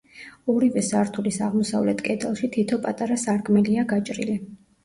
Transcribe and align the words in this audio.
ორივე 0.53 0.81
სართულის 0.87 1.37
აღმოსავლეთ 1.49 2.01
კედელში 2.07 2.51
თითო 2.57 2.81
პატარა 2.87 3.21
სარკმელია 3.27 3.89
გაჭრილი. 3.93 4.41